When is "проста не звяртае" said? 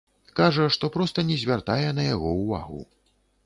0.95-1.87